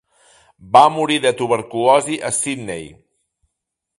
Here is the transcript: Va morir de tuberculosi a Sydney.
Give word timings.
Va 0.77 0.81
morir 0.93 1.17
de 1.25 1.33
tuberculosi 1.41 2.19
a 2.29 2.33
Sydney. 2.39 2.91